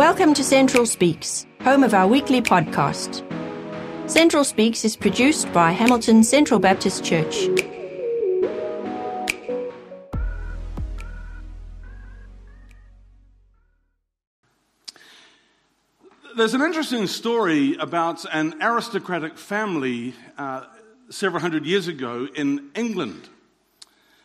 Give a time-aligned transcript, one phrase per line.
[0.00, 3.22] Welcome to Central Speaks, home of our weekly podcast.
[4.10, 7.48] Central Speaks is produced by Hamilton Central Baptist Church.
[16.34, 20.64] There's an interesting story about an aristocratic family uh,
[21.10, 23.28] several hundred years ago in England.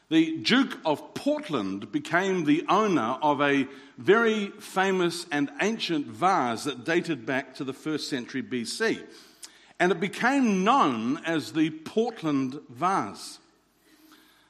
[0.09, 3.67] The Duke of Portland became the owner of a
[3.97, 9.01] very famous and ancient vase that dated back to the first century BC.
[9.79, 13.39] And it became known as the Portland vase.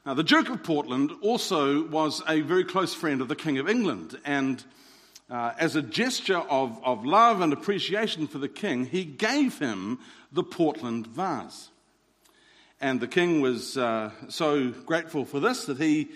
[0.06, 3.70] Now, the Duke of Portland also was a very close friend of the King of
[3.70, 4.20] England.
[4.26, 4.62] And
[5.30, 10.00] uh, as a gesture of, of love and appreciation for the king, he gave him
[10.34, 11.70] the Portland vase.
[12.82, 16.10] And the king was uh, so grateful for this that he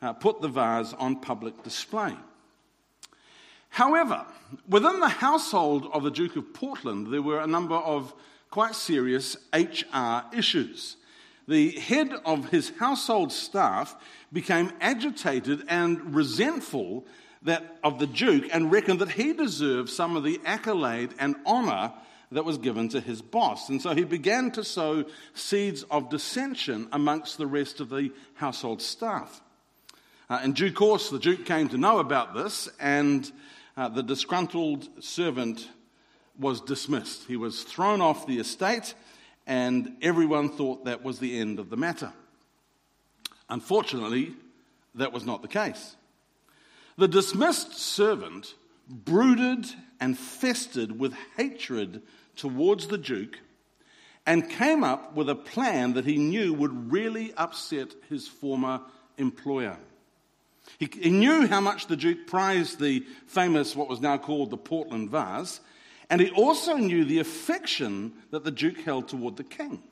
[0.00, 2.14] uh, put the vase on public display.
[3.68, 4.24] However,
[4.68, 8.14] within the household of the Duke of Portland, there were a number of
[8.50, 10.96] quite serious HR issues.
[11.48, 13.94] The head of his household staff
[14.32, 17.04] became agitated and resentful
[17.42, 21.92] that, of the Duke and reckoned that he deserved some of the accolade and honour
[22.32, 23.68] that was given to his boss.
[23.68, 28.82] And so he began to sow seeds of dissension amongst the rest of the household
[28.82, 29.40] staff.
[30.28, 33.30] Uh, in due course, the Duke came to know about this, and
[33.76, 35.68] uh, the disgruntled servant
[36.38, 37.26] was dismissed.
[37.28, 38.94] He was thrown off the estate,
[39.46, 42.12] and everyone thought that was the end of the matter.
[43.48, 44.34] Unfortunately,
[44.96, 45.94] that was not the case.
[46.98, 48.54] The dismissed servant
[48.88, 49.66] brooded
[50.00, 52.02] and festered with hatred
[52.36, 53.40] towards the Duke
[54.26, 58.80] and came up with a plan that he knew would really upset his former
[59.18, 59.78] employer.
[60.78, 64.56] He, he, knew how much the Duke prized the famous, what was now called the
[64.56, 65.60] Portland vase,
[66.10, 69.82] and he also knew the affection that the Duke held toward the king.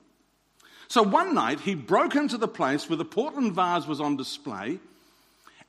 [0.89, 4.79] So one night he broke into the place where the Portland vase was on display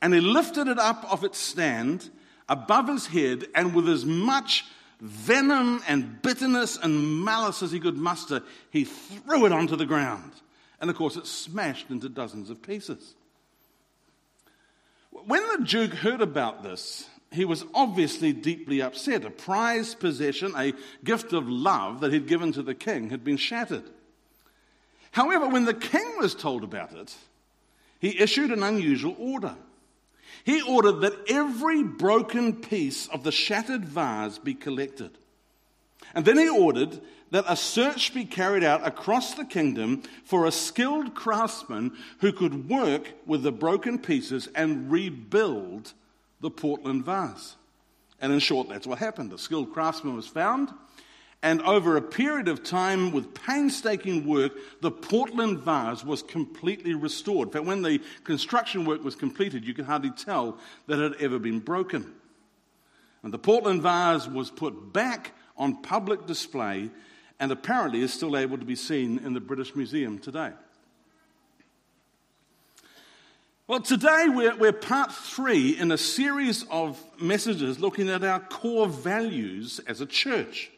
[0.02, 2.10] and he lifted it up off its stand
[2.48, 4.66] above his head, and with as much
[5.00, 8.42] venom and bitterness and malice as he could muster,
[8.72, 10.32] he threw it onto the ground.
[10.80, 13.16] And of course, it smashed into dozens of pieces.
[15.12, 19.26] When the Duke heard about this, he was obviously deeply upset.
[19.26, 20.74] A prized possession, a
[21.04, 23.84] gift of love that he'd given to the king, had been shattered.
[25.12, 27.16] However, when the king was told about it,
[28.00, 29.56] he issued an unusual order.
[30.46, 35.10] He ordered that every broken piece of the shattered vase be collected.
[36.14, 37.02] And then he ordered
[37.32, 42.70] that a search be carried out across the kingdom for a skilled craftsman who could
[42.70, 45.94] work with the broken pieces and rebuild
[46.42, 47.56] the Portland vase.
[48.22, 49.34] And in short, that's what happened.
[49.34, 50.70] A skilled craftsman was found
[51.46, 57.50] and over a period of time, with painstaking work, the Portland vase was completely restored.
[57.50, 60.58] In fact, when the construction work was completed, you could hardly tell
[60.88, 62.12] that it had ever been broken.
[63.22, 66.90] And the Portland vase was put back on public display
[67.40, 70.52] and apparently is still able to be seen in the British Museum today.
[73.68, 78.88] Well, today we're, we're, part three in a series of messages looking at our core
[78.88, 80.72] values as a church.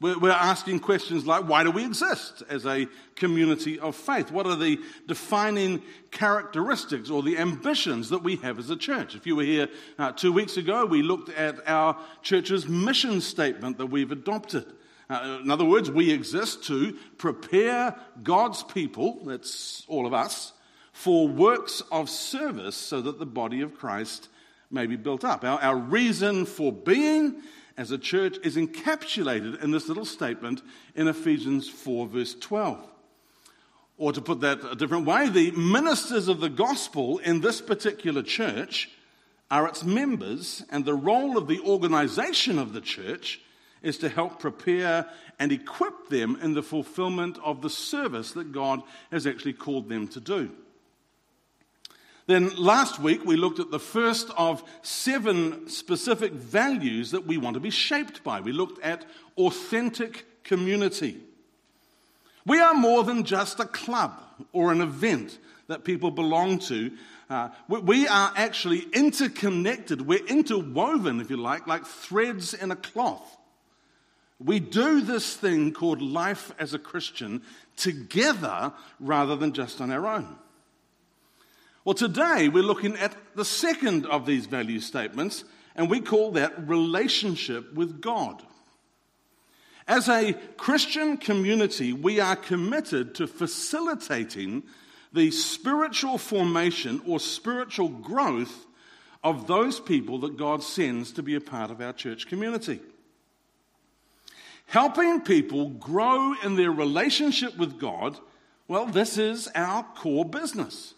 [0.00, 2.86] We're asking questions like why do we exist as a
[3.16, 4.30] community of faith?
[4.30, 4.78] What are the
[5.08, 5.82] defining
[6.12, 9.16] characteristics or the ambitions that we have as a church?
[9.16, 13.78] If you were here uh, two weeks ago, we looked at our church's mission statement
[13.78, 14.66] that we've adopted.
[15.10, 20.52] Uh, in other words, we exist to prepare God's people, that's all of us,
[20.92, 24.28] for works of service so that the body of Christ
[24.70, 25.44] may be built up.
[25.44, 27.42] Our, our reason for being
[27.78, 30.60] as a church is encapsulated in this little statement
[30.96, 32.84] in Ephesians 4, verse 12.
[33.96, 38.22] Or to put that a different way, the ministers of the gospel in this particular
[38.22, 38.90] church
[39.50, 43.40] are its members, and the role of the organization of the church
[43.80, 45.06] is to help prepare
[45.38, 48.82] and equip them in the fulfillment of the service that God
[49.12, 50.50] has actually called them to do.
[52.28, 57.54] Then last week we looked at the first of seven specific values that we want
[57.54, 58.42] to be shaped by.
[58.42, 59.06] We looked at
[59.38, 61.22] authentic community.
[62.44, 64.12] We are more than just a club
[64.52, 65.38] or an event
[65.68, 66.92] that people belong to.
[67.30, 70.02] Uh, we are actually interconnected.
[70.02, 73.38] We're interwoven, if you like, like threads in a cloth.
[74.38, 77.40] We do this thing called life as a Christian
[77.76, 80.36] together rather than just on our own.
[81.88, 85.44] Well, today we're looking at the second of these value statements,
[85.74, 88.42] and we call that relationship with God.
[89.86, 94.64] As a Christian community, we are committed to facilitating
[95.14, 98.66] the spiritual formation or spiritual growth
[99.24, 102.80] of those people that God sends to be a part of our church community.
[104.66, 108.18] Helping people grow in their relationship with God,
[108.68, 110.92] well, this is our core business.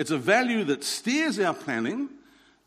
[0.00, 2.08] It's a value that steers our planning,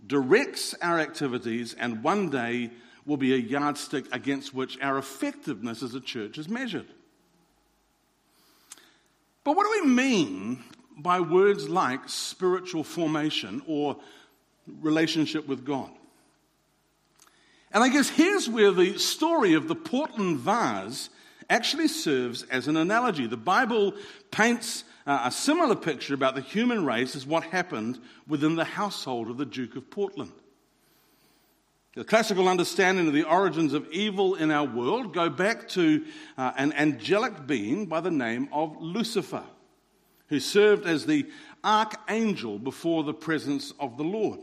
[0.05, 2.69] directs our activities, and one day
[3.07, 6.85] will be a yardstick against which our effectiveness as a church is measured.
[9.43, 10.63] But what do we mean
[10.95, 13.97] by words like spiritual formation or
[14.67, 15.89] relationship with God?
[17.71, 21.09] And I guess here's where the story of the Portland vase
[21.49, 23.25] actually serves as an analogy.
[23.25, 23.95] The Bible
[24.29, 29.29] paints uh, a similar picture about the human race is what happened within the household
[29.29, 30.31] of the Duke of Portland.
[31.95, 36.03] The classical understanding of the origins of evil in our world go back to
[36.37, 39.43] uh, an angelic being by the name of Lucifer,
[40.29, 41.27] who served as the
[41.63, 44.39] archangel before the presence of the Lord.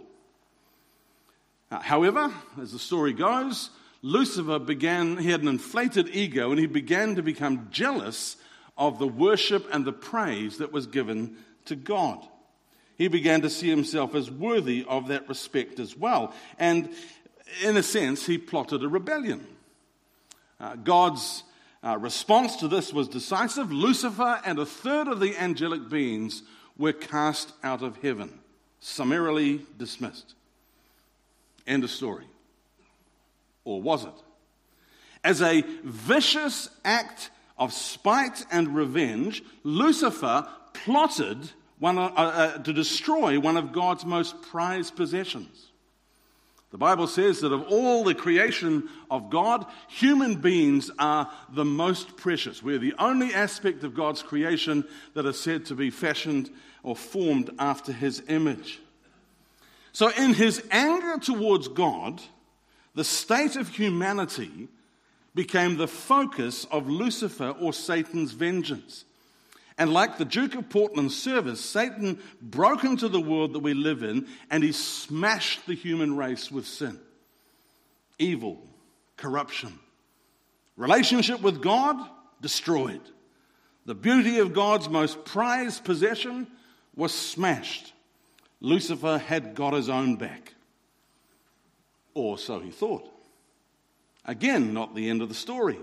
[1.73, 3.71] Uh, however, as the story goes,
[4.03, 8.37] Lucifer began, he had an inflated ego and he began to become jealous
[8.81, 11.37] of the worship and the praise that was given
[11.67, 12.27] to God.
[12.97, 16.35] He began to see himself as worthy of that respect as well.
[16.59, 16.89] And
[17.63, 19.47] in a sense, he plotted a rebellion.
[20.59, 21.45] Uh, God's
[21.85, 23.71] uh, response to this was decisive.
[23.71, 26.43] Lucifer and a third of the angelic beings
[26.79, 28.41] were cast out of heaven,
[28.81, 30.35] summarily dismissed.
[31.67, 32.27] End of story.
[33.65, 34.15] Or was it?
[35.23, 37.31] As a vicious act
[37.61, 44.43] of spite and revenge, Lucifer plotted one, uh, uh, to destroy one of God's most
[44.43, 45.69] prized possessions.
[46.71, 52.17] The Bible says that of all the creation of God, human beings are the most
[52.17, 52.63] precious.
[52.63, 54.85] We're the only aspect of God's creation
[55.15, 56.51] that is said to be fashioned
[56.83, 58.81] or formed after his image.
[59.93, 62.23] So, in his anger towards God,
[62.95, 64.69] the state of humanity
[65.35, 69.05] became the focus of Lucifer or Satan's vengeance.
[69.79, 74.03] And like the Duke of Portland's service, Satan broke into the world that we live
[74.03, 76.99] in and he smashed the human race with sin,
[78.19, 78.61] evil,
[79.17, 79.79] corruption.
[80.77, 81.97] Relationship with God
[82.43, 83.01] destroyed.
[83.87, 86.47] The beauty of God's most prized possession
[86.95, 87.93] was smashed.
[88.61, 90.55] Lucifer had got his own back.
[92.15, 93.09] Or so he thought.
[94.25, 95.79] Again, not the end of the story.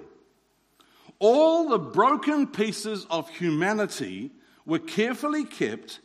[1.20, 4.32] All the broken pieces of humanity
[4.66, 6.00] were carefully kept,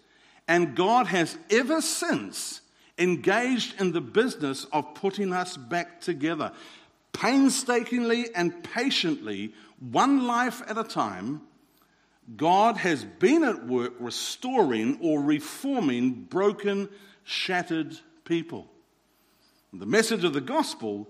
[0.48, 2.60] and God has ever since
[2.98, 6.52] engaged in the business of putting us back together.
[7.12, 11.42] Painstakingly and patiently, one life at a time,
[12.36, 16.88] God has been at work restoring or reforming broken,
[17.24, 18.70] shattered people.
[19.72, 21.08] The message of the gospel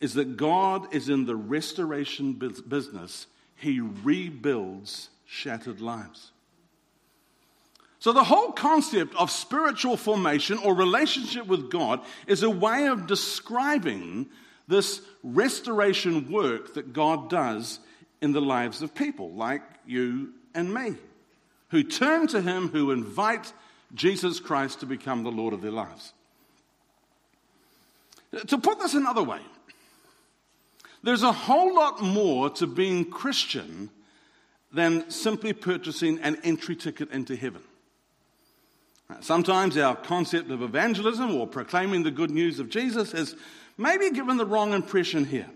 [0.00, 3.26] is that God is in the restoration business,
[3.56, 6.30] He rebuilds shattered lives.
[7.98, 13.06] So, the whole concept of spiritual formation or relationship with God is a way of
[13.06, 14.26] describing
[14.68, 17.80] this restoration work that God does
[18.20, 20.96] in the lives of people like you and me,
[21.68, 23.52] who turn to Him, who invite
[23.94, 26.12] Jesus Christ to become the Lord of their lives.
[28.48, 29.40] To put this another way,
[31.04, 33.90] there's a whole lot more to being Christian
[34.72, 37.62] than simply purchasing an entry ticket into heaven.
[39.20, 43.36] Sometimes our concept of evangelism or proclaiming the good news of Jesus has
[43.76, 45.48] maybe given the wrong impression here.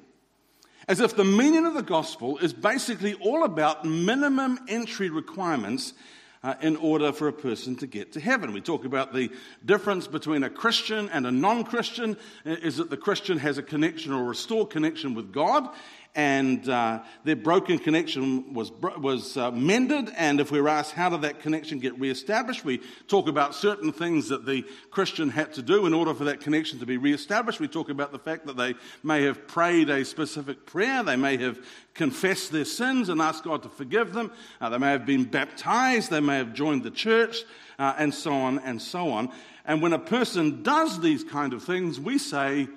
[0.86, 5.94] As if the meaning of the gospel is basically all about minimum entry requirements
[6.42, 8.52] uh, in order for a person to get to heaven.
[8.52, 9.30] We talk about the
[9.64, 14.12] difference between a Christian and a non Christian is that the Christian has a connection
[14.12, 15.68] or a restored connection with God,
[16.14, 20.10] and uh, their broken connection was, was uh, mended.
[20.16, 22.64] And if we're asked, how did that connection get reestablished?
[22.64, 26.40] We talk about certain things that the Christian had to do in order for that
[26.40, 27.60] connection to be reestablished.
[27.60, 31.36] We talk about the fact that they may have prayed a specific prayer, they may
[31.36, 31.58] have
[31.94, 36.10] confessed their sins and asked God to forgive them, uh, they may have been baptized,
[36.10, 37.44] they may have joined the church,
[37.78, 39.30] uh, and so on and so on.
[39.64, 42.68] And when a person does these kind of things, we say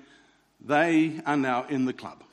[0.64, 2.24] they are now in the club.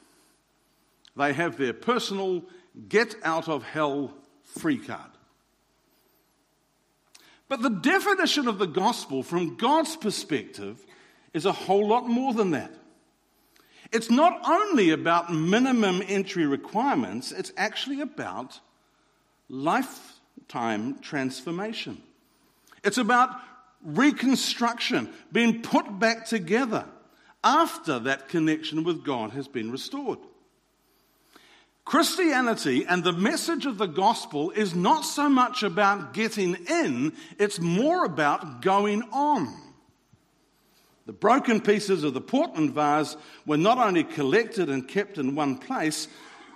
[1.19, 2.45] They have their personal
[2.89, 5.11] get out of hell free card.
[7.49, 10.85] But the definition of the gospel from God's perspective
[11.35, 12.73] is a whole lot more than that.
[13.91, 18.61] It's not only about minimum entry requirements, it's actually about
[19.49, 22.01] lifetime transformation.
[22.85, 23.31] It's about
[23.83, 26.85] reconstruction, being put back together
[27.43, 30.19] after that connection with God has been restored.
[31.89, 37.59] Christianity and the message of the gospel is not so much about getting in, it's
[37.59, 39.49] more about going on.
[41.07, 43.17] The broken pieces of the Portland vase
[43.47, 46.09] were not only collected and kept in one place,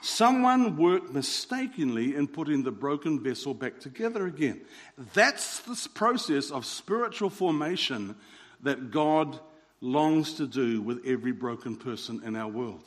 [0.02, 4.60] someone worked mistakenly in putting the broken vessel back together again.
[5.14, 8.16] That's the process of spiritual formation
[8.64, 9.40] that God
[9.80, 12.82] longs to do with every broken person in our world.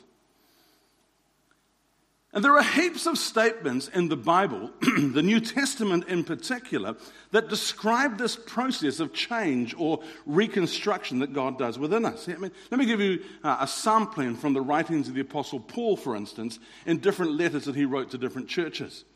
[2.36, 6.94] And there are heaps of statements in the Bible, the New Testament in particular,
[7.30, 12.28] that describe this process of change or reconstruction that God does within us.
[12.28, 15.60] I mean, let me give you uh, a sampling from the writings of the Apostle
[15.60, 19.06] Paul, for instance, in different letters that he wrote to different churches.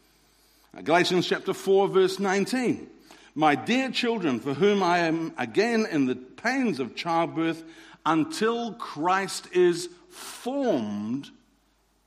[0.75, 2.89] Uh, Galatians chapter 4, verse 19.
[3.35, 7.65] My dear children, for whom I am again in the pains of childbirth,
[8.07, 11.29] until Christ is formed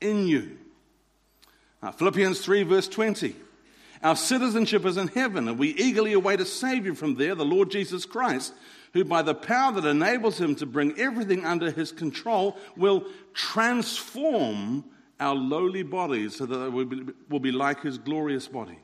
[0.00, 0.58] in you.
[1.84, 3.36] Uh, Philippians 3, verse 20.
[4.02, 7.70] Our citizenship is in heaven, and we eagerly await a Savior from there, the Lord
[7.70, 8.54] Jesus Christ,
[8.94, 14.86] who, by the power that enables him to bring everything under his control, will transform
[15.20, 18.78] our lowly bodies so that they will be, will be like his glorious body.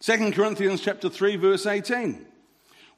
[0.00, 2.26] 2 Corinthians chapter 3 verse 18.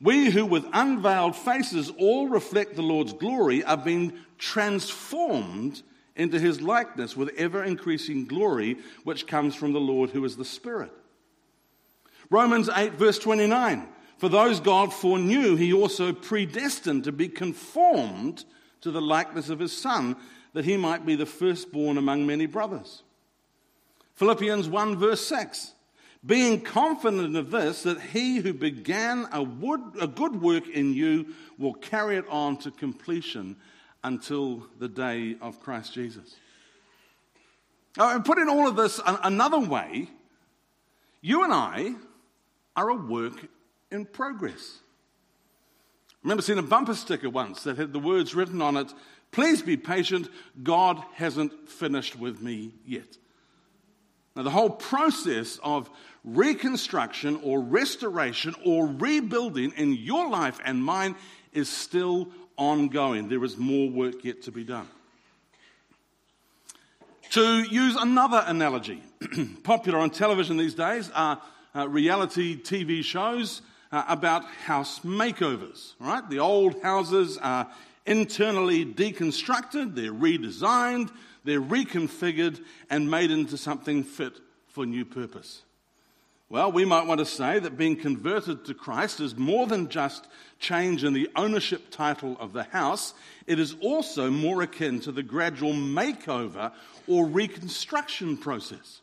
[0.00, 5.82] We who with unveiled faces all reflect the Lord's glory are being transformed
[6.16, 10.44] into his likeness with ever increasing glory, which comes from the Lord who is the
[10.44, 10.90] Spirit.
[12.30, 13.86] Romans 8, verse 29
[14.18, 18.44] For those God foreknew, he also predestined to be conformed
[18.80, 20.16] to the likeness of his Son,
[20.54, 23.02] that he might be the firstborn among many brothers.
[24.14, 25.74] Philippians 1, verse 6
[26.24, 31.34] being confident of this, that he who began a, wood, a, good work in you
[31.56, 33.54] will carry it on to completion
[34.06, 36.36] until the day of Christ Jesus.
[37.98, 40.08] Oh, and putting all of this another way,
[41.20, 41.96] you and I
[42.76, 43.48] are a work
[43.90, 44.78] in progress.
[46.12, 48.94] I remember seeing a bumper sticker once that had the words written on it
[49.32, 50.28] Please be patient,
[50.62, 53.18] God hasn't finished with me yet.
[54.36, 55.90] Now, the whole process of
[56.22, 61.16] reconstruction or restoration or rebuilding in your life and mine
[61.52, 63.28] is still ongoing.
[63.28, 64.88] There is more work yet to be done.
[67.30, 69.02] To use another analogy,
[69.62, 71.40] popular on television these days are
[71.74, 75.94] uh, reality TV shows uh, about house makeovers.
[75.98, 76.28] Right?
[76.28, 77.68] The old houses are
[78.06, 81.10] internally deconstructed, they're redesigned,
[81.44, 84.34] they're reconfigured, and made into something fit
[84.68, 85.62] for new purpose.
[86.48, 90.28] Well, we might want to say that being converted to Christ is more than just
[90.60, 93.14] change in the ownership title of the house,
[93.48, 96.70] it is also more akin to the gradual makeover
[97.08, 99.00] or reconstruction process.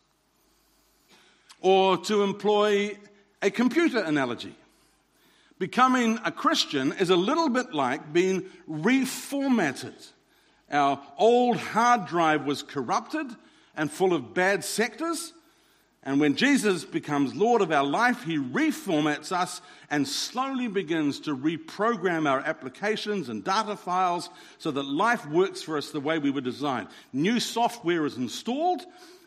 [1.59, 2.97] Or to employ
[3.41, 4.55] a computer analogy,
[5.59, 10.11] becoming a Christian is a little bit like being reformatted.
[10.71, 13.27] Our old hard drive was corrupted
[13.75, 15.33] and full of bad sectors.
[16.05, 21.35] And when Jesus becomes Lord of our life, he reformats us and slowly begins to
[21.35, 26.29] reprogram our applications and data files so that life works for us the way we
[26.31, 26.89] were designed.
[27.13, 28.83] New software is installed,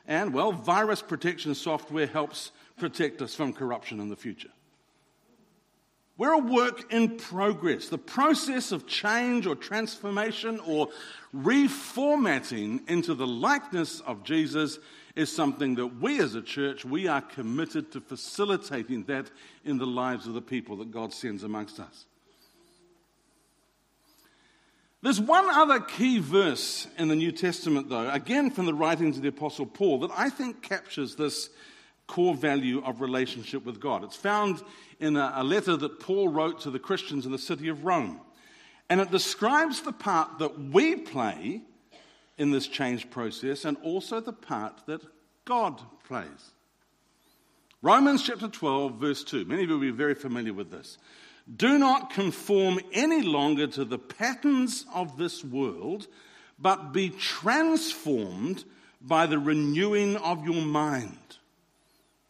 [0.06, 4.50] and well, virus protection software helps protect us from corruption in the future.
[6.18, 7.88] We're a work in progress.
[7.88, 10.88] The process of change or transformation or
[11.35, 14.78] reformatting into the likeness of Jesus
[15.14, 19.30] is something that we as a church, we are committed to facilitating that
[19.64, 22.06] in the lives of the people that God sends amongst us.
[25.02, 29.23] There's one other key verse in the New Testament, though, again from the writings of
[29.23, 31.50] the Apostle Paul, that I think captures this
[32.06, 34.04] core value of relationship with God.
[34.04, 34.62] It's found
[35.00, 38.20] in a, a letter that Paul wrote to the Christians in the city of Rome.
[38.88, 41.62] And it describes the part that we play
[42.38, 45.02] in this change process and also the part that
[45.44, 46.52] God plays.
[47.82, 49.44] Romans chapter 12, verse 2.
[49.44, 50.98] Many of you will be very familiar with this.
[51.54, 56.08] Do not conform any longer to the patterns of this world,
[56.58, 58.64] but be transformed
[59.00, 61.18] by the renewing of your mind.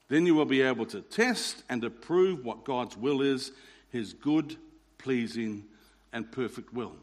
[0.09, 3.53] Then you will be able to test and approve what God's will is,
[3.91, 4.57] his good,
[4.99, 5.65] pleasing,
[6.13, 6.95] and perfect will.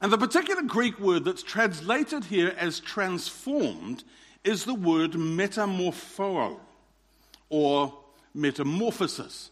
[0.00, 4.02] And the particular Greek word that's translated here as transformed
[4.44, 6.58] is the word metamorpho
[7.50, 7.94] or
[8.34, 9.50] metamorphosis.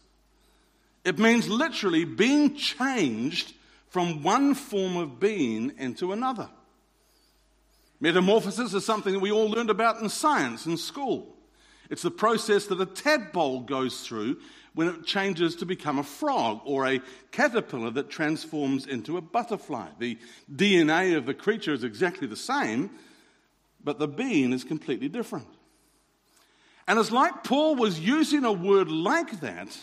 [1.05, 3.53] It means literally being changed
[3.89, 6.49] from one form of being into another.
[7.99, 11.35] Metamorphosis is something that we all learned about in science in school.
[11.89, 14.37] It's the process that a tadpole goes through
[14.73, 17.01] when it changes to become a frog or a
[17.31, 19.87] caterpillar that transforms into a butterfly.
[19.97, 20.17] The
[20.53, 22.91] DNA of the creature is exactly the same,
[23.83, 25.47] but the being is completely different.
[26.87, 29.77] And it's like Paul was using a word like that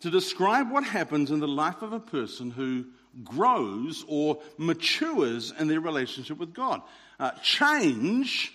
[0.00, 2.84] to describe what happens in the life of a person who
[3.22, 6.82] grows or matures in their relationship with God.
[7.20, 8.52] Uh, change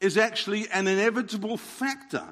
[0.00, 2.24] is actually an inevitable factor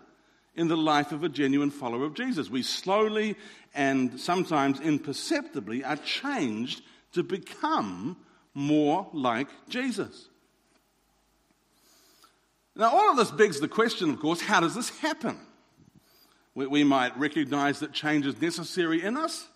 [0.54, 2.50] in the life of a genuine follower of Jesus.
[2.50, 3.36] We slowly
[3.74, 8.16] and sometimes imperceptibly are changed to become
[8.54, 10.28] more like Jesus.
[12.74, 15.38] Now, all of this begs the question, of course, how does this happen?
[16.54, 19.46] We, we might recognize that change is necessary in us.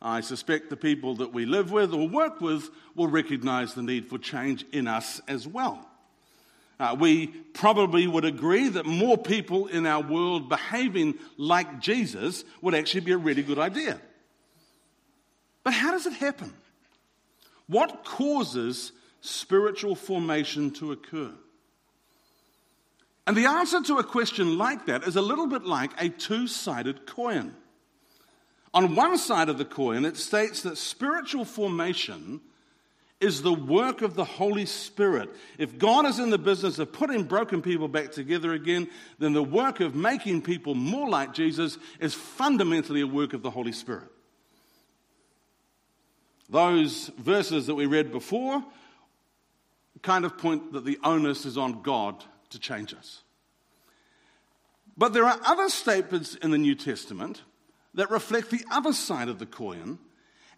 [0.00, 4.06] I suspect the people that we live with or work with will recognize the need
[4.06, 5.88] for change in us as well.
[6.78, 12.74] Uh, we probably would agree that more people in our world behaving like Jesus would
[12.74, 14.00] actually be a really good idea.
[15.64, 16.52] But how does it happen?
[17.66, 21.32] What causes spiritual formation to occur?
[23.26, 26.46] And the answer to a question like that is a little bit like a two
[26.46, 27.54] sided coin.
[28.78, 32.40] On one side of the coin, it states that spiritual formation
[33.20, 35.30] is the work of the Holy Spirit.
[35.58, 39.42] If God is in the business of putting broken people back together again, then the
[39.42, 44.06] work of making people more like Jesus is fundamentally a work of the Holy Spirit.
[46.48, 48.62] Those verses that we read before
[50.02, 53.24] kind of point that the onus is on God to change us.
[54.96, 57.42] But there are other statements in the New Testament
[57.98, 59.98] that reflect the other side of the coin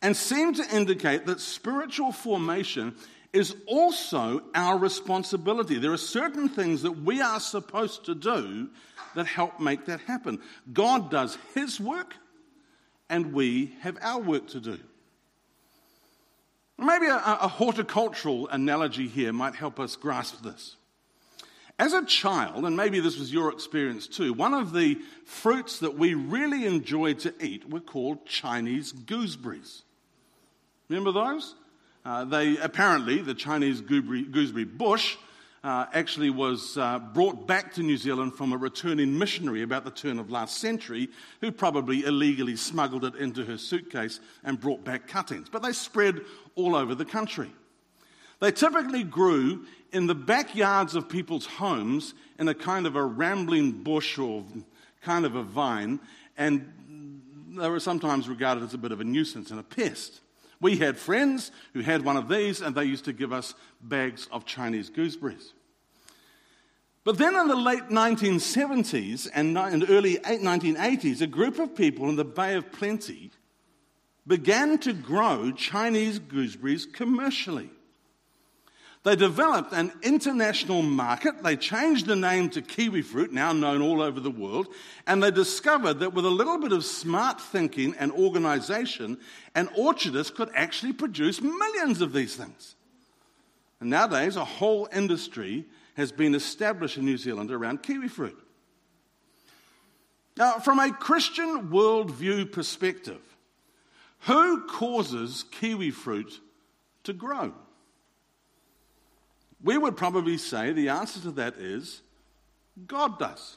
[0.02, 2.94] and seem to indicate that spiritual formation
[3.32, 5.78] is also our responsibility.
[5.78, 8.68] There are certain things that we are supposed to do
[9.14, 10.38] that help make that happen.
[10.70, 12.14] God does His work,
[13.08, 14.78] and we have our work to do.
[16.76, 20.76] Maybe a, a horticultural analogy here might help us grasp this.
[21.80, 25.96] As a child, and maybe this was your experience too, one of the fruits that
[25.96, 29.80] we really enjoyed to eat were called Chinese gooseberries.
[30.90, 31.54] Remember those?
[32.04, 35.16] Uh, they apparently, the Chinese gooseberry, gooseberry bush
[35.64, 39.90] uh, actually was uh, brought back to New Zealand from a returning missionary about the
[39.90, 41.08] turn of last century
[41.40, 45.48] who probably illegally smuggled it into her suitcase and brought back cuttings.
[45.48, 46.20] But they spread
[46.56, 47.50] all over the country.
[48.40, 53.72] They typically grew in the backyards of people's homes in a kind of a rambling
[53.72, 54.44] bush or
[55.02, 56.00] kind of a vine,
[56.36, 56.72] and
[57.56, 60.20] they were sometimes regarded as a bit of a nuisance and a pest.
[60.60, 64.28] We had friends who had one of these, and they used to give us bags
[64.30, 65.52] of Chinese gooseberries.
[67.02, 69.56] But then in the late 1970s and
[69.88, 73.30] early 1980s, a group of people in the Bay of Plenty
[74.26, 77.70] began to grow Chinese gooseberries commercially.
[79.02, 81.42] They developed an international market.
[81.42, 84.68] They changed the name to kiwi fruit, now known all over the world.
[85.06, 89.18] And they discovered that with a little bit of smart thinking and organization,
[89.54, 92.74] an orchardist could actually produce millions of these things.
[93.80, 95.64] And nowadays, a whole industry
[95.96, 98.38] has been established in New Zealand around kiwi fruit.
[100.36, 103.20] Now, from a Christian worldview perspective,
[104.20, 106.38] who causes kiwi fruit
[107.04, 107.54] to grow?
[109.62, 112.02] We would probably say the answer to that is
[112.86, 113.56] God does.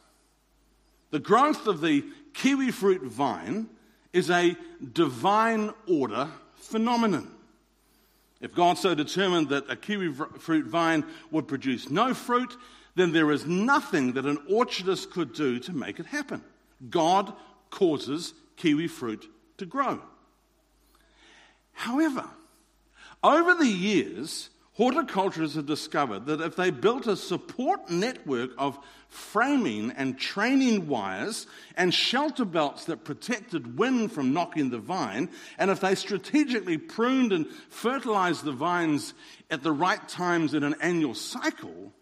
[1.11, 3.69] The growth of the kiwi fruit vine
[4.11, 4.55] is a
[4.91, 7.31] divine order phenomenon.
[8.41, 12.55] If God so determined that a kiwi fruit vine would produce no fruit,
[12.95, 16.43] then there is nothing that an orchardist could do to make it happen.
[16.89, 17.33] God
[17.69, 19.25] causes kiwi fruit
[19.57, 20.01] to grow.
[21.71, 22.25] However,
[23.23, 29.91] over the years, Horticulturists have discovered that if they built a support network of framing
[29.91, 31.45] and training wires
[31.77, 37.31] and shelter belts that protected wind from knocking the vine, and if they strategically pruned
[37.31, 39.13] and fertilized the vines
[39.51, 41.93] at the right times in an annual cycle,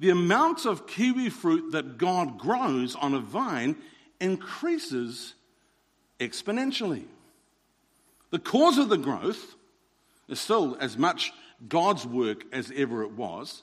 [0.00, 3.76] the amount of kiwi fruit that God grows on a vine
[4.20, 5.34] increases
[6.18, 7.04] exponentially.
[8.30, 9.54] The cause of the growth
[10.28, 11.32] is still as much
[11.68, 13.62] God's work as ever it was,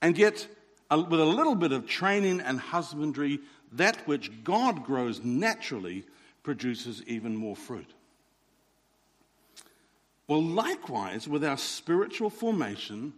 [0.00, 0.46] and yet,
[0.90, 3.40] with a little bit of training and husbandry,
[3.72, 6.04] that which God grows naturally
[6.42, 7.92] produces even more fruit.
[10.26, 13.14] Well, likewise, with our spiritual formation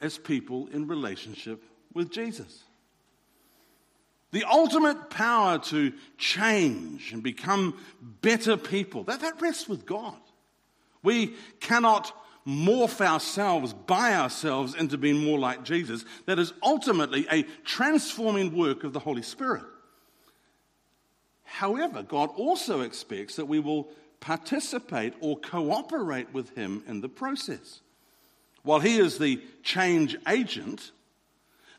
[0.00, 2.64] as people in relationship with Jesus.
[4.32, 10.16] The ultimate power to change and become better people, that, that rests with God.
[11.02, 12.12] We cannot
[12.46, 16.04] morph ourselves by ourselves into being more like Jesus.
[16.26, 19.64] That is ultimately a transforming work of the Holy Spirit.
[21.44, 23.88] However, God also expects that we will
[24.20, 27.80] participate or cooperate with Him in the process.
[28.62, 30.92] While He is the change agent,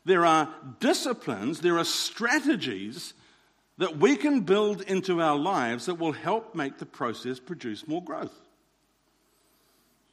[0.04, 3.14] there are disciplines, there are strategies
[3.78, 8.02] that we can build into our lives that will help make the process produce more
[8.02, 8.41] growth.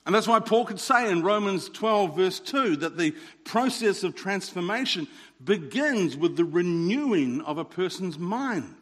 [0.05, 3.11] And that's why Paul could say in Romans 12, verse 2, that the
[3.43, 5.07] process of transformation
[5.43, 8.75] begins with the renewing of a person's mind.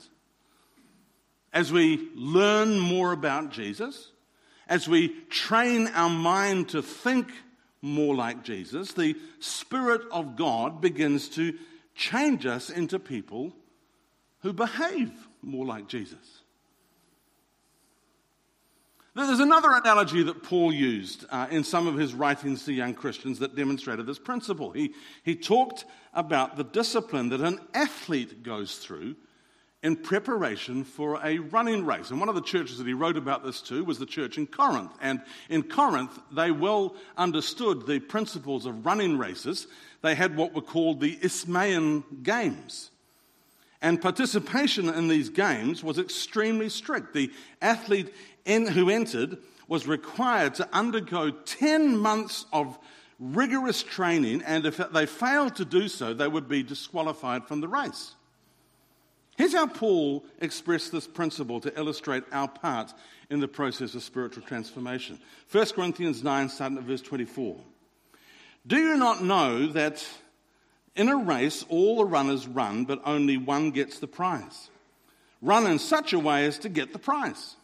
[1.51, 4.11] As we learn more about Jesus,
[4.67, 7.27] as we train our mind to think
[7.81, 11.53] more like Jesus, the Spirit of God begins to
[11.95, 13.53] change us into people
[14.41, 16.36] who behave more like Jesus.
[19.25, 23.39] There's another analogy that Paul used uh, in some of his writings to young Christians
[23.39, 24.71] that demonstrated this principle.
[24.71, 29.15] He, he talked about the discipline that an athlete goes through
[29.81, 32.11] in preparation for a running race.
[32.11, 34.45] And one of the churches that he wrote about this to was the church in
[34.45, 34.91] Corinth.
[35.01, 39.65] And in Corinth, they well understood the principles of running races.
[40.03, 42.91] They had what were called the Isthmian Games.
[43.81, 47.13] And participation in these games was extremely strict.
[47.13, 48.13] The athlete
[48.45, 49.37] in, who entered
[49.67, 52.77] was required to undergo 10 months of
[53.19, 57.67] rigorous training, and if they failed to do so, they would be disqualified from the
[57.67, 58.13] race.
[59.37, 62.91] Here's how Paul expressed this principle to illustrate our part
[63.29, 65.19] in the process of spiritual transformation.
[65.51, 67.57] 1 Corinthians 9, starting at verse 24.
[68.65, 70.05] Do you not know that
[70.97, 74.69] in a race all the runners run, but only one gets the prize?
[75.41, 77.55] Run in such a way as to get the prize.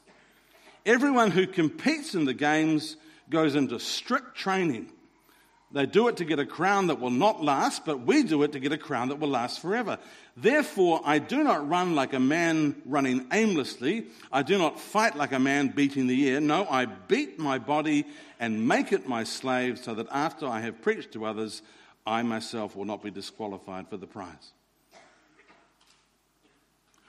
[0.86, 2.98] Everyone who competes in the games
[3.30, 4.90] goes into strict training.
[5.72, 8.52] They do it to get a crown that will not last, but we do it
[8.52, 9.98] to get a crown that will last forever.
[10.38, 14.06] Therefore, I do not run like a man running aimlessly.
[14.32, 16.40] I do not fight like a man beating the air.
[16.40, 18.06] No, I beat my body
[18.40, 21.64] and make it my slave so that after I have preached to others,
[22.06, 24.52] I myself will not be disqualified for the prize.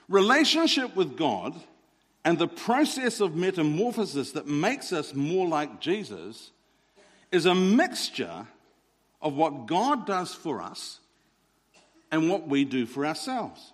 [0.07, 1.55] Relationship with God
[2.23, 6.51] and the process of metamorphosis that makes us more like Jesus
[7.31, 8.47] is a mixture
[9.21, 10.99] of what God does for us
[12.11, 13.73] and what we do for ourselves.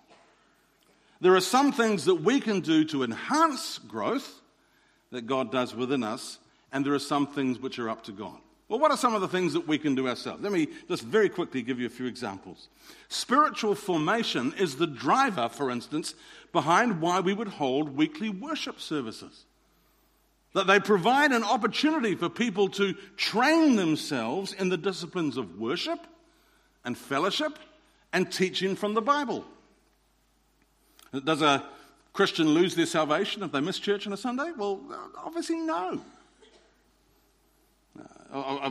[1.20, 4.40] There are some things that we can do to enhance growth
[5.12, 6.38] that God does within us,
[6.72, 8.38] and there are some things which are up to God.
[8.68, 10.42] Well, what are some of the things that we can do ourselves?
[10.42, 12.68] Let me just very quickly give you a few examples.
[13.08, 16.14] Spiritual formation is the driver, for instance,
[16.52, 19.44] behind why we would hold weekly worship services.
[20.54, 26.00] That they provide an opportunity for people to train themselves in the disciplines of worship
[26.84, 27.58] and fellowship
[28.12, 29.44] and teaching from the Bible.
[31.24, 31.64] Does a
[32.12, 34.52] Christian lose their salvation if they miss church on a Sunday?
[34.56, 34.80] Well,
[35.16, 36.00] obviously, no.
[38.32, 38.70] Uh, uh, uh,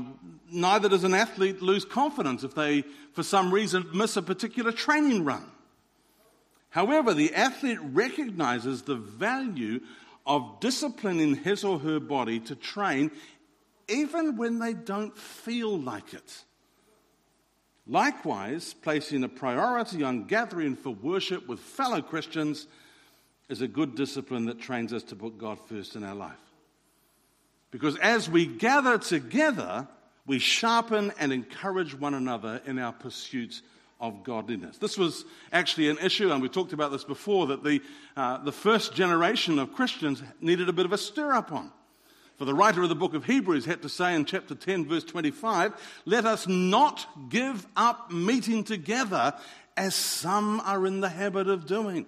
[0.52, 5.24] neither does an athlete lose confidence if they, for some reason, miss a particular training
[5.24, 5.45] run.
[6.69, 9.82] However, the athlete recognizes the value
[10.26, 13.12] of disciplining his or her body to train
[13.88, 16.43] even when they don't feel like it.
[17.86, 22.67] Likewise, placing a priority on gathering for worship with fellow Christians
[23.50, 26.51] is a good discipline that trains us to put God first in our life.
[27.71, 29.88] Because as we gather together,
[30.25, 33.62] we sharpen and encourage one another in our pursuits
[33.99, 34.77] of godliness.
[34.77, 37.81] This was actually an issue, and we talked about this before, that the,
[38.17, 41.71] uh, the first generation of Christians needed a bit of a stir up on.
[42.38, 45.03] For the writer of the book of Hebrews had to say in chapter 10, verse
[45.03, 45.73] 25,
[46.05, 49.36] let us not give up meeting together
[49.77, 52.07] as some are in the habit of doing,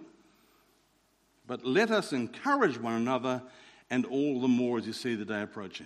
[1.45, 3.43] but let us encourage one another,
[3.93, 5.85] and all the more as you see the day approaching.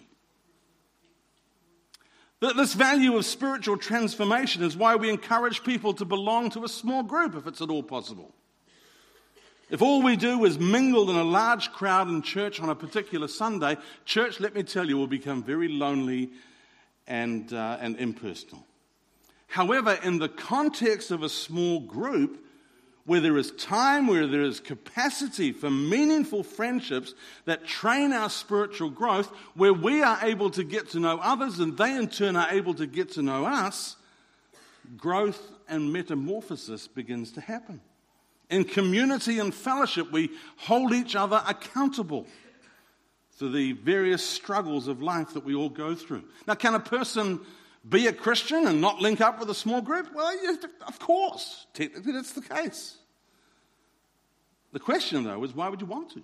[2.39, 7.03] This value of spiritual transformation is why we encourage people to belong to a small
[7.03, 8.33] group if it's at all possible.
[9.69, 13.27] If all we do is mingle in a large crowd in church on a particular
[13.27, 16.29] Sunday, church, let me tell you, will become very lonely
[17.07, 18.65] and, uh, and impersonal.
[19.47, 22.46] However, in the context of a small group,
[23.07, 27.15] where there is time, where there is capacity for meaningful friendships
[27.45, 31.77] that train our spiritual growth, where we are able to get to know others and
[31.77, 33.95] they in turn are able to get to know us,
[34.97, 37.79] growth and metamorphosis begins to happen.
[38.49, 42.27] In community and fellowship, we hold each other accountable
[43.39, 46.25] to the various struggles of life that we all go through.
[46.45, 47.39] Now, can a person
[47.89, 50.13] be a Christian and not link up with a small group?
[50.13, 50.35] Well,
[50.87, 51.67] of course.
[51.73, 52.97] Technically, that's the case.
[54.73, 56.23] The question, though, is why would you want to?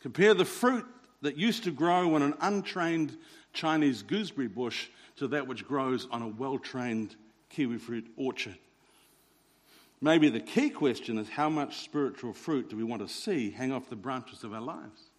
[0.00, 0.86] Compare the fruit
[1.22, 3.16] that used to grow on an untrained
[3.52, 7.16] Chinese gooseberry bush to that which grows on a well trained
[7.50, 8.56] kiwi fruit orchard.
[10.00, 13.70] Maybe the key question is how much spiritual fruit do we want to see hang
[13.70, 15.09] off the branches of our lives?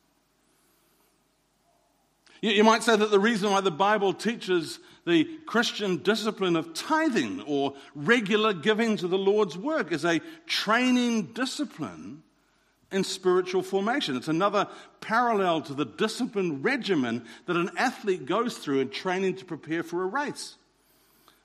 [2.41, 7.41] You, might say that the reason why the Bible teaches the Christian discipline of tithing
[7.41, 12.23] or regular giving to the Lord's work is a training discipline
[12.91, 14.17] in spiritual formation.
[14.17, 14.67] It's another
[15.01, 20.01] parallel to the discipline regimen that an athlete goes through in training to prepare for
[20.01, 20.55] a race.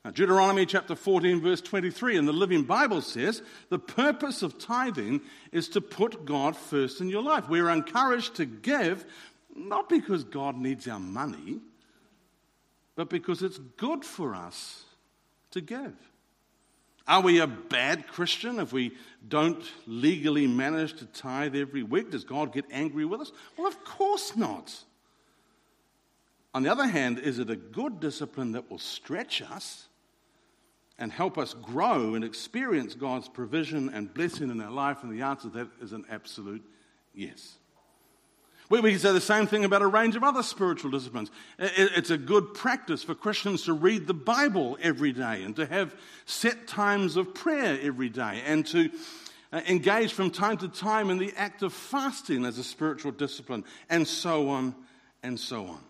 [0.03, 5.21] Now, Deuteronomy chapter 14, verse 23 in the Living Bible says the purpose of tithing
[5.53, 7.49] is to put God first in your life.
[7.49, 9.05] We're encouraged to give
[9.57, 11.61] not because God needs our money,
[12.95, 14.85] but because it's good for us
[15.53, 15.95] to give.
[17.09, 18.93] Are we a bad Christian if we
[19.29, 22.11] don't legally manage to tithe every week?
[22.11, 23.33] Does God get angry with us?
[23.57, 24.75] Well, of course not.
[26.53, 29.87] On the other hand, is it a good discipline that will stretch us
[30.99, 35.03] and help us grow and experience God's provision and blessing in our life?
[35.03, 36.65] And the answer to that is an absolute
[37.15, 37.59] yes.
[38.69, 41.31] We can say the same thing about a range of other spiritual disciplines.
[41.59, 45.95] It's a good practice for Christians to read the Bible every day and to have
[46.25, 48.91] set times of prayer every day and to
[49.53, 53.65] uh, engage from time to time in the act of fasting as a spiritual discipline
[53.89, 54.75] and so on
[55.23, 55.81] and so on.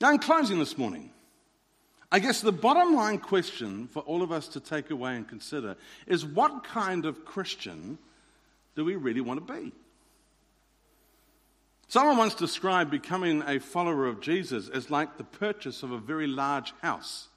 [0.00, 1.10] Now, in closing this morning,
[2.10, 5.76] I guess the bottom line question for all of us to take away and consider
[6.08, 7.98] is what kind of Christian
[8.74, 9.72] do we really want to be?
[11.88, 16.26] Someone once described becoming a follower of Jesus as like the purchase of a very
[16.26, 17.28] large house.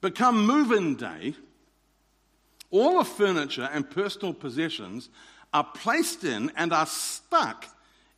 [0.00, 1.34] But come move in day,
[2.70, 5.08] all the furniture and personal possessions
[5.52, 7.66] are placed in and are stuck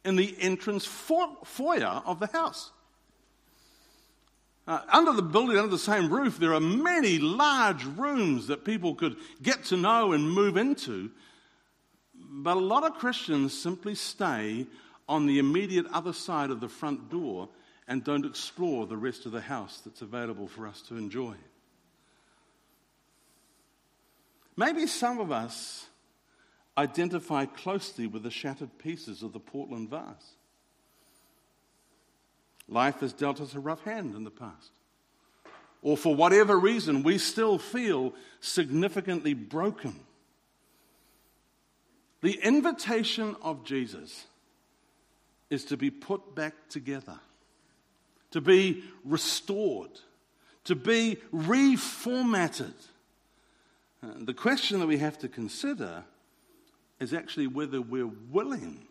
[0.04, 2.70] in the entrance foyer of the house.
[4.66, 8.94] Uh, under the building, under the same roof, there are many large rooms that people
[8.94, 11.10] could get to know and move into.
[12.14, 14.66] But a lot of Christians simply stay
[15.08, 17.48] on the immediate other side of the front door
[17.86, 21.34] and don't explore the rest of the house that's available for us to enjoy.
[24.56, 25.86] Maybe some of us
[26.76, 30.34] identify closely with the shattered pieces of the Portland vase.
[32.68, 34.70] Life has dealt us a rough hand in the past.
[35.80, 39.98] Or for whatever reason, we still feel significantly broken.
[42.20, 44.26] The invitation of Jesus
[45.50, 47.18] is to be put back together,
[48.30, 49.90] to be restored,
[50.64, 52.74] to be reformatted.
[54.02, 56.04] And the question that we have to consider
[57.00, 58.86] is actually whether we're willing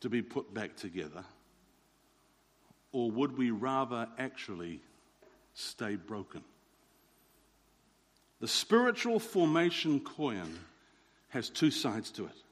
[0.00, 1.24] to be put back together
[2.94, 4.80] or would we rather actually
[5.54, 6.42] stay broken?
[8.40, 10.58] The spiritual formation coin
[11.30, 12.43] has two sides to it.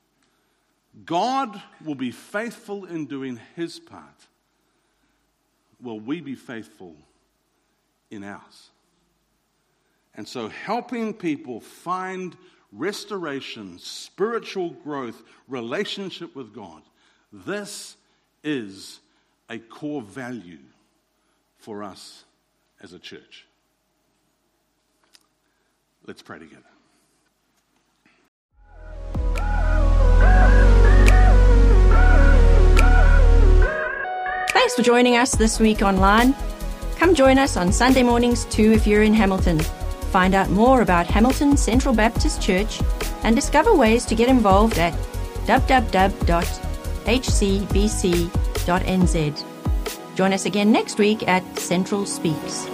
[1.05, 4.27] God will be faithful in doing his part.
[5.81, 6.95] Will we be faithful
[8.11, 8.71] in ours?
[10.15, 12.37] And so, helping people find
[12.71, 16.83] restoration, spiritual growth, relationship with God,
[17.33, 17.97] this
[18.45, 19.01] is
[19.49, 20.59] a core value
[21.59, 22.25] for us
[22.83, 23.47] as a church.
[26.07, 26.72] Let's pray together.
[34.73, 36.35] Thanks for joining us this week online.
[36.97, 39.61] Come join us on Sunday mornings too if you're in Hamilton.
[40.11, 42.81] Find out more about Hamilton Central Baptist Church
[43.23, 44.95] and discover ways to get involved at
[45.45, 46.15] www.hcbc.nz.
[50.17, 52.67] Join us again next week at Central Speaks.